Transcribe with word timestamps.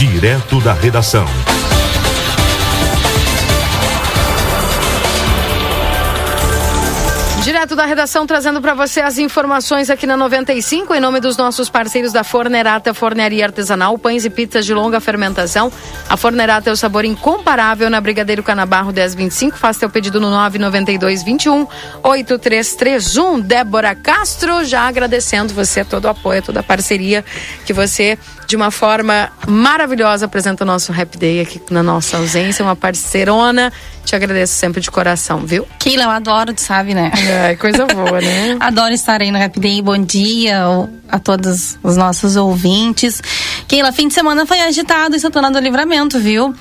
Direto 0.00 0.62
da 0.62 0.72
redação. 0.72 1.26
Direto 7.42 7.76
da 7.76 7.84
redação, 7.84 8.26
trazendo 8.26 8.62
para 8.62 8.72
você 8.72 9.02
as 9.02 9.18
informações 9.18 9.90
aqui 9.90 10.06
na 10.06 10.16
95, 10.16 10.94
em 10.94 11.00
nome 11.00 11.20
dos 11.20 11.36
nossos 11.36 11.68
parceiros 11.68 12.12
da 12.12 12.24
Fornerata 12.24 12.94
Fornearia 12.94 13.44
Artesanal, 13.44 13.98
pães 13.98 14.24
e 14.24 14.30
pizzas 14.30 14.64
de 14.64 14.72
longa 14.72 15.00
fermentação. 15.00 15.70
A 16.08 16.16
Fornerata 16.16 16.70
é 16.70 16.72
o 16.72 16.76
sabor 16.76 17.04
incomparável 17.04 17.90
na 17.90 18.00
Brigadeiro 18.00 18.42
Canabarro 18.42 18.92
1025. 18.92 19.58
Faça 19.58 19.80
teu 19.80 19.90
pedido 19.90 20.18
no 20.18 20.30
992 20.30 21.22
21 21.22 21.66
8331. 22.02 23.40
Débora 23.40 23.94
Castro, 23.94 24.64
já 24.64 24.88
agradecendo 24.88 25.52
você 25.52 25.84
todo 25.84 26.06
o 26.06 26.08
apoio, 26.08 26.42
toda 26.42 26.60
a 26.60 26.62
parceria 26.62 27.22
que 27.66 27.74
você 27.74 28.18
de 28.50 28.56
uma 28.56 28.72
forma 28.72 29.30
maravilhosa 29.46 30.26
apresenta 30.26 30.64
o 30.64 30.66
nosso 30.66 30.92
Happy 30.92 31.16
Day 31.16 31.40
aqui 31.40 31.62
na 31.70 31.84
nossa 31.84 32.16
ausência, 32.16 32.64
uma 32.64 32.74
parceirona. 32.74 33.72
Te 34.04 34.16
agradeço 34.16 34.54
sempre 34.54 34.80
de 34.80 34.90
coração, 34.90 35.46
viu? 35.46 35.64
Keila, 35.78 36.02
eu 36.02 36.10
adoro, 36.10 36.52
tu 36.52 36.60
sabe, 36.60 36.92
né? 36.92 37.12
É, 37.28 37.54
coisa 37.54 37.86
boa, 37.86 38.20
né? 38.20 38.56
adoro 38.58 38.92
estar 38.92 39.22
aí 39.22 39.30
no 39.30 39.40
Happy 39.40 39.60
Day. 39.60 39.80
Bom 39.80 39.98
dia 39.98 40.64
a 41.08 41.18
todos 41.20 41.78
os 41.80 41.96
nossos 41.96 42.34
ouvintes. 42.34 43.22
Keila, 43.68 43.92
fim 43.92 44.08
de 44.08 44.14
semana 44.14 44.44
foi 44.44 44.58
agitado 44.58 45.14
em 45.14 45.20
Santana 45.20 45.48
do 45.48 45.60
Livramento, 45.60 46.18
viu? 46.18 46.52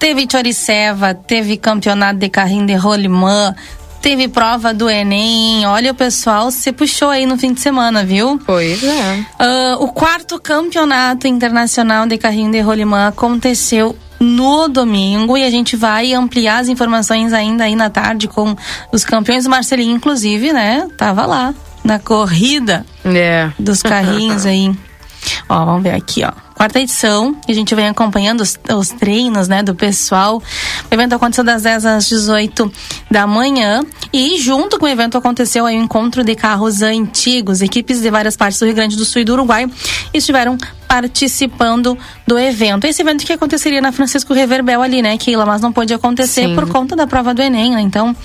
Teve 0.00 0.26
Choriceva, 0.28 1.14
teve 1.14 1.56
campeonato 1.56 2.18
de 2.18 2.28
carrinho 2.28 2.66
de 2.66 2.74
rolimã, 2.74 3.54
teve 4.00 4.28
prova 4.28 4.72
do 4.72 4.88
Enem. 4.88 5.66
Olha, 5.66 5.92
o 5.92 5.94
pessoal 5.94 6.50
se 6.50 6.72
puxou 6.72 7.08
aí 7.08 7.26
no 7.26 7.36
fim 7.36 7.52
de 7.52 7.60
semana, 7.60 8.04
viu? 8.04 8.40
Pois 8.44 8.82
é. 8.82 9.24
Uh, 9.40 9.82
o 9.84 9.88
quarto 9.88 10.38
campeonato 10.40 11.26
internacional 11.26 12.06
de 12.06 12.16
carrinho 12.18 12.52
de 12.52 12.60
rolimã 12.60 13.08
aconteceu 13.08 13.96
no 14.20 14.68
domingo 14.68 15.36
e 15.36 15.44
a 15.44 15.50
gente 15.50 15.76
vai 15.76 16.12
ampliar 16.12 16.58
as 16.58 16.68
informações 16.68 17.32
ainda 17.32 17.64
aí 17.64 17.76
na 17.76 17.88
tarde 17.90 18.26
com 18.26 18.56
os 18.92 19.04
campeões. 19.04 19.46
O 19.46 19.50
Marcelinho, 19.50 19.94
inclusive, 19.94 20.52
né? 20.52 20.88
Tava 20.96 21.24
lá 21.26 21.54
na 21.84 21.98
corrida 21.98 22.84
é. 23.04 23.50
dos 23.58 23.82
carrinhos 23.82 24.44
aí. 24.44 24.74
Ó, 25.48 25.64
vamos 25.64 25.82
ver 25.82 25.94
aqui, 25.94 26.24
ó 26.24 26.48
quarta 26.58 26.80
edição. 26.80 27.36
E 27.46 27.52
a 27.52 27.54
gente 27.54 27.72
vem 27.72 27.86
acompanhando 27.86 28.40
os, 28.40 28.58
os 28.76 28.88
treinos, 28.88 29.46
né, 29.46 29.62
do 29.62 29.76
pessoal. 29.76 30.42
O 30.90 30.94
evento 30.94 31.14
aconteceu 31.14 31.44
das 31.44 31.62
10 31.62 31.84
às 31.84 32.08
18 32.08 32.72
da 33.10 33.26
manhã. 33.26 33.84
E 34.12 34.38
junto 34.38 34.78
com 34.78 34.86
o 34.86 34.88
evento 34.88 35.18
aconteceu 35.18 35.66
aí 35.66 35.76
o 35.76 35.80
um 35.80 35.84
encontro 35.84 36.24
de 36.24 36.34
carros 36.34 36.80
antigos. 36.80 37.60
Equipes 37.60 38.00
de 38.00 38.10
várias 38.10 38.36
partes 38.36 38.58
do 38.58 38.66
Rio 38.66 38.74
Grande 38.74 38.96
do 38.96 39.04
Sul 39.04 39.22
e 39.22 39.24
do 39.24 39.34
Uruguai 39.34 39.70
estiveram 40.14 40.56
participando 40.86 41.96
do 42.26 42.38
evento. 42.38 42.86
Esse 42.86 43.02
evento 43.02 43.24
que 43.26 43.32
aconteceria 43.32 43.82
na 43.82 43.92
Francisco 43.92 44.32
Reverbel 44.32 44.80
ali, 44.80 45.02
né, 45.02 45.18
Keila? 45.18 45.44
Mas 45.44 45.60
não 45.60 45.72
pôde 45.72 45.92
acontecer 45.92 46.46
Sim. 46.46 46.54
por 46.54 46.68
conta 46.68 46.96
da 46.96 47.06
prova 47.06 47.34
do 47.34 47.42
Enem, 47.42 47.72
né? 47.72 47.82
Então 47.82 48.16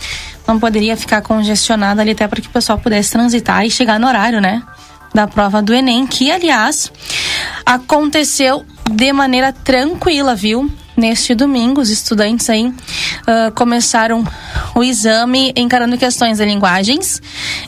não 0.47 0.57
poderia 0.59 0.95
ficar 0.95 1.21
congestionado 1.21 1.99
ali 1.99 2.11
até 2.11 2.27
para 2.27 2.39
que 2.39 2.47
o 2.47 2.51
pessoal 2.51 2.77
pudesse 2.77 3.11
transitar 3.11 3.65
e 3.65 3.69
chegar 3.69 3.99
no 3.99 4.07
horário, 4.07 4.39
né? 4.39 4.63
da 5.13 5.27
prova 5.27 5.61
do 5.61 5.73
Enem, 5.73 6.07
que 6.07 6.31
aliás 6.31 6.91
aconteceu 7.65 8.65
de 8.89 9.13
maneira 9.13 9.53
tranquila, 9.53 10.33
viu? 10.33 10.69
Neste 10.95 11.33
domingo, 11.33 11.81
os 11.81 11.89
estudantes 11.89 12.49
aí 12.49 12.67
uh, 12.67 13.51
começaram 13.55 14.23
o 14.75 14.83
exame 14.83 15.51
encarando 15.55 15.97
questões 15.97 16.37
de 16.37 16.45
linguagens 16.45 17.21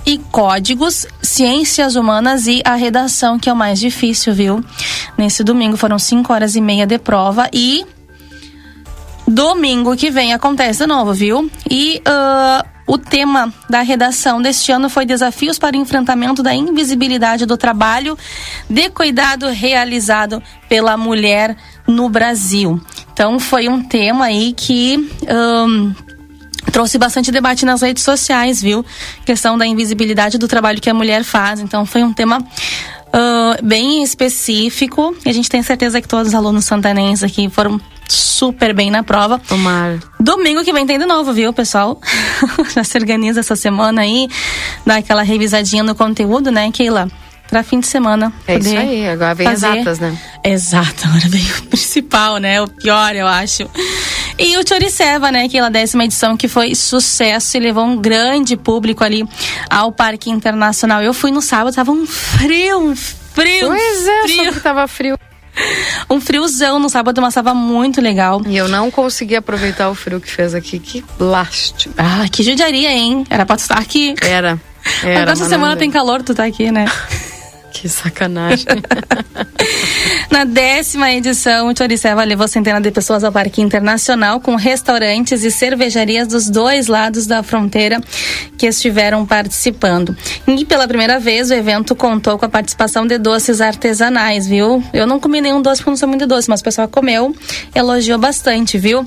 e 0.06 0.18
códigos, 0.18 1.08
ciências 1.22 1.96
humanas 1.96 2.46
e 2.46 2.62
a 2.64 2.76
redação, 2.76 3.40
que 3.40 3.50
é 3.50 3.54
o 3.54 3.56
mais 3.56 3.80
difícil, 3.80 4.34
viu? 4.34 4.64
Nesse 5.18 5.44
domingo 5.44 5.76
foram 5.76 5.98
cinco 5.98 6.34
horas 6.34 6.56
e 6.56 6.62
meia 6.62 6.86
de 6.86 7.00
prova 7.00 7.50
e 7.52 7.86
domingo 9.28 9.96
que 9.96 10.12
vem 10.12 10.34
acontece 10.34 10.80
de 10.80 10.88
novo, 10.88 11.14
viu? 11.14 11.50
E 11.70 12.02
uh, 12.08 12.76
o 12.88 13.00
tema 13.00 13.52
da 13.68 13.82
redação 13.82 14.40
deste 14.40 14.72
ano 14.72 14.90
foi 14.90 15.06
Desafios 15.06 15.58
para 15.58 15.76
o 15.76 15.80
Enfrentamento 15.80 16.44
da 16.44 16.54
Invisibilidade 16.54 17.46
do 17.46 17.58
Trabalho 17.58 18.16
de 18.70 18.90
Cuidado 18.92 19.48
Realizado 19.48 20.42
pela 20.70 20.96
Mulher 20.96 21.58
no 21.88 22.08
Brasil. 22.08 22.80
Então, 23.16 23.40
foi 23.40 23.70
um 23.70 23.82
tema 23.82 24.26
aí 24.26 24.52
que. 24.52 25.10
Um, 25.30 25.94
trouxe 26.70 26.98
bastante 26.98 27.32
debate 27.32 27.66
nas 27.66 27.82
redes 27.82 28.04
sociais, 28.04 28.62
viu? 28.62 28.86
Questão 29.26 29.58
da 29.58 29.66
invisibilidade 29.66 30.38
do 30.38 30.46
trabalho 30.46 30.82
que 30.82 30.90
a 30.90 30.94
mulher 30.94 31.24
faz. 31.24 31.62
Então, 31.62 31.86
foi 31.86 32.04
um 32.04 32.12
tema 32.12 32.40
uh, 32.40 33.66
bem 33.66 34.04
específico. 34.04 35.16
E 35.26 35.30
a 35.30 35.34
gente 35.34 35.48
tem 35.50 35.64
certeza 35.64 36.02
que 36.02 36.08
todos 36.10 36.28
os 36.28 36.36
alunos 36.36 36.66
santanenses 36.66 37.24
aqui 37.24 37.50
foram 37.50 37.80
super 38.10 38.74
bem 38.74 38.92
na 38.92 39.02
prova. 39.02 39.40
Tomara. 39.40 39.98
Domingo 40.20 40.66
que 40.66 40.74
vem 40.74 40.86
tem 40.86 41.00
de 41.00 41.06
novo, 41.06 41.32
viu, 41.32 41.54
pessoal? 41.54 42.02
Já 42.76 42.84
se 42.84 42.98
organiza 42.98 43.40
essa 43.40 43.56
semana 43.56 44.02
aí, 44.02 44.28
dá 44.86 44.98
aquela 44.98 45.24
revisadinha 45.24 45.84
no 45.84 45.96
conteúdo, 45.96 46.52
né, 46.52 46.70
Keila? 46.70 47.10
Pra 47.48 47.64
fim 47.64 47.80
de 47.80 47.88
semana. 47.88 48.34
É 48.48 48.58
isso 48.58 48.76
aí, 48.76 49.08
agora 49.08 49.36
vem 49.36 49.48
fazer... 49.48 49.68
exatas, 49.68 50.00
né? 50.00 50.18
Exato, 50.44 51.08
agora 51.08 51.30
vem 51.30 51.44
o 51.44 51.64
principal, 51.70 52.38
né? 52.38 52.62
O 52.62 52.68
pior, 52.68 53.16
eu 53.16 53.28
acho. 53.28 53.70
E 54.38 54.58
o 54.58 54.68
Choriceva, 54.68 55.32
né? 55.32 55.46
Aquela 55.46 55.70
décima 55.70 56.04
edição 56.04 56.36
que 56.36 56.48
foi 56.48 56.76
sucesso 56.76 57.56
e 57.56 57.60
levou 57.60 57.86
um 57.86 57.98
grande 57.98 58.58
público 58.58 59.04
ali 59.04 59.26
ao 59.70 59.92
Parque 59.92 60.30
Internacional. 60.30 61.02
Eu 61.02 61.14
fui 61.14 61.32
no 61.32 61.42
sábado, 61.42 61.74
tava 61.74 61.92
um 61.92 62.06
frio, 62.06 62.80
um 62.80 62.96
frio. 62.96 63.68
Pois 63.68 64.08
é, 64.08 64.22
frio. 64.24 64.54
que 64.54 64.60
tava 64.60 64.88
frio. 64.88 65.18
um 66.10 66.20
friozão 66.20 66.80
no 66.80 66.90
sábado, 66.90 67.22
mas 67.22 67.32
estava 67.32 67.54
muito 67.54 68.02
legal. 68.02 68.42
E 68.46 68.58
eu 68.58 68.68
não 68.68 68.92
consegui 68.92 69.36
aproveitar 69.36 69.90
o 69.90 69.96
frio 69.96 70.20
que 70.20 70.30
fez 70.30 70.54
aqui. 70.54 70.80
Que 70.80 71.04
lastro. 71.20 71.92
Ah, 71.98 72.26
que 72.32 72.44
judiaria, 72.44 72.92
hein? 72.92 73.26
Era 73.30 73.46
pra 73.46 73.56
tu 73.56 73.60
estar 73.60 73.80
aqui. 73.80 74.16
Era. 74.22 74.60
Era 75.02 75.22
Agora 75.22 75.32
essa 75.32 75.46
semana 75.46 75.76
tem 75.76 75.90
calor, 75.90 76.22
tu 76.22 76.36
tá 76.36 76.46
aqui, 76.46 76.72
né? 76.72 76.86
Que 77.76 77.90
sacanagem. 77.90 78.66
Na 80.32 80.46
décima 80.46 81.12
edição, 81.12 81.68
o 81.68 81.78
Choriceva 81.78 82.24
levou 82.24 82.48
centenas 82.48 82.82
de 82.82 82.90
pessoas 82.90 83.22
ao 83.22 83.34
Parque 83.34 83.62
Internacional 83.62 84.40
com 84.40 84.56
restaurantes 84.56 85.44
e 85.44 85.52
cervejarias 85.52 86.30
dos 86.30 86.50
dois 86.50 86.88
lados 86.88 87.28
da 87.28 87.44
fronteira 87.44 88.00
que 88.58 88.66
estiveram 88.66 89.26
participando. 89.26 90.16
E 90.48 90.64
pela 90.64 90.88
primeira 90.88 91.20
vez 91.20 91.52
o 91.52 91.54
evento 91.54 91.94
contou 91.98 92.40
com 92.40 92.46
a 92.46 92.50
participação 92.50 93.06
de 93.06 93.18
doces 93.18 93.60
artesanais, 93.60 94.48
viu? 94.48 94.82
Eu 94.94 95.06
não 95.06 95.20
comi 95.20 95.42
nenhum 95.42 95.62
doce 95.62 95.82
porque 95.82 95.90
não 95.90 95.98
sou 95.98 96.08
muito 96.08 96.26
doce, 96.26 96.50
mas 96.50 96.62
o 96.62 96.64
pessoal 96.64 96.88
comeu, 96.88 97.36
elogiou 97.76 98.18
bastante, 98.18 98.78
viu? 98.78 99.06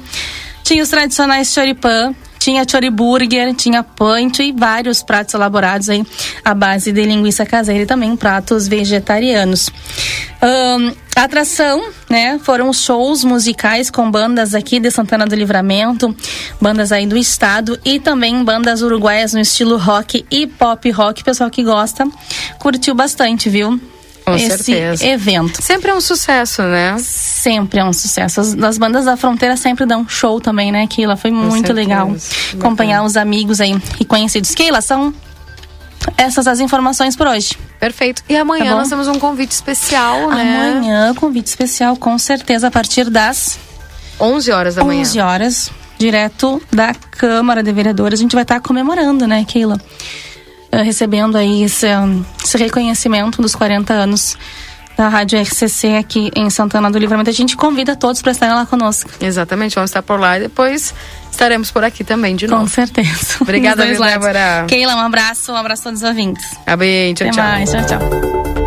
Tinha 0.63 0.83
os 0.83 0.91
tradicionais 0.91 1.55
choripã, 1.55 2.15
tinha 2.49 2.65
choriburger, 2.67 3.55
tinha 3.55 3.83
pancho 3.83 4.41
e 4.41 4.53
vários 4.53 5.03
pratos 5.03 5.35
elaborados 5.35 5.91
aí 5.91 6.03
à 6.43 6.55
base 6.55 6.91
de 6.91 7.03
linguiça 7.03 7.45
caseira 7.45 7.83
e 7.83 7.87
também 7.87 8.17
pratos 8.17 8.67
vegetarianos. 8.67 9.69
Um, 10.43 10.95
atração, 11.15 11.91
né, 12.09 12.41
foram 12.43 12.73
shows 12.73 13.23
musicais 13.23 13.91
com 13.91 14.11
bandas 14.11 14.55
aqui 14.55 14.81
de 14.81 14.91
Santana 14.91 15.27
do 15.27 15.35
Livramento, 15.35 16.17
bandas 16.59 16.91
aí 16.91 17.07
do 17.07 17.19
estado 17.19 17.79
e 17.85 18.01
também 18.01 18.43
bandas 18.43 18.81
uruguaias 18.81 19.35
no 19.35 19.41
estilo 19.41 19.77
rock 19.77 20.25
e 20.31 20.47
pop 20.47 20.91
rock. 20.91 21.23
Pessoal 21.23 21.51
que 21.51 21.63
gosta, 21.63 22.09
curtiu 22.59 22.95
bastante, 22.95 23.51
viu? 23.51 23.79
Com 24.31 24.37
esse 24.37 24.65
certeza. 24.65 25.07
evento. 25.07 25.63
Sempre 25.63 25.91
é 25.91 25.95
um 25.95 26.01
sucesso, 26.01 26.63
né? 26.63 26.97
Sempre 26.99 27.81
é 27.81 27.85
um 27.85 27.93
sucesso. 27.93 28.41
As, 28.41 28.55
as 28.55 28.79
bandas 28.79 29.05
da 29.05 29.17
fronteira 29.17 29.57
sempre 29.57 29.87
dão 29.87 30.09
show 30.09 30.41
também, 30.41 30.71
né, 30.73 30.87
Keila? 30.87 31.17
Foi 31.17 31.31
Com 31.31 31.37
muito 31.37 31.67
certeza. 31.67 31.73
legal 31.75 32.15
acompanhar 32.59 33.03
os 33.05 33.17
amigos 33.17 33.61
aí 33.61 33.77
e 33.99 34.05
conhecidos. 34.05 34.55
Keila, 34.55 34.81
são 34.81 35.15
essas 36.17 36.47
as 36.47 36.61
informações 36.61 37.17
por 37.17 37.27
hoje. 37.27 37.57
Perfeito. 37.79 38.23
E 38.29 38.37
amanhã 38.37 38.71
tá 38.71 38.77
nós 38.77 38.89
temos 38.89 39.07
um 39.09 39.19
convite 39.19 39.53
especial, 39.53 40.31
né? 40.31 40.73
Amanhã, 40.73 41.15
convite 41.15 41.47
especial, 41.47 41.97
com 41.97 42.19
certeza, 42.19 42.69
a 42.69 42.71
partir 42.71 43.09
das 43.09 43.59
11 44.21 44.51
horas 44.51 44.75
da 44.75 44.85
manhã. 44.85 45.01
11 45.01 45.21
horas, 45.21 45.71
direto 45.99 46.61
da 46.73 46.93
Câmara 46.95 47.63
de 47.63 47.73
Vereadores. 47.73 48.19
A 48.19 48.23
gente 48.23 48.35
vai 48.35 48.43
estar 48.43 48.61
comemorando, 48.61 49.27
né, 49.27 49.45
Keila? 49.47 49.81
Eh, 50.79 50.83
recebendo 50.83 51.37
aí 51.37 51.65
esse, 51.65 51.87
esse 52.43 52.57
reconhecimento 52.57 53.43
dos 53.43 53.55
40 53.55 53.93
anos 53.93 54.37
da 54.97 55.09
Rádio 55.09 55.41
RCC 55.41 55.97
aqui 55.97 56.31
em 56.37 56.49
Santana 56.51 56.91
do 56.91 56.99
Livramento. 56.99 57.31
A 57.31 57.33
gente 57.33 57.57
convida 57.57 57.97
todos 57.97 58.23
para 58.23 58.33
estarem 58.33 58.55
lá 58.55 58.65
conosco. 58.65 59.11
Exatamente, 59.21 59.75
vamos 59.75 59.91
estar 59.91 60.03
por 60.03 60.21
lá 60.21 60.37
e 60.37 60.43
depois 60.43 60.95
estaremos 61.31 61.71
por 61.71 61.83
aqui 61.85 62.05
também 62.05 62.37
de 62.37 62.47
novo. 62.47 62.63
Com 62.63 62.69
certeza. 62.69 63.39
Obrigada, 63.41 63.85
Débora. 63.85 64.67
Keila, 64.69 64.95
um 64.95 65.01
abraço, 65.01 65.53
um 65.53 65.57
abraço 65.57 65.83
a 65.83 65.85
todos 65.87 66.03
os 66.03 66.09
ouvintes. 66.09 66.45
Tá 66.65 66.77
bem, 66.77 67.15
tchau, 67.15 67.29
Até 67.29 67.37
tchau. 67.37 67.45
mais, 67.45 67.71
tchau, 67.71 67.87
tchau. 67.87 68.58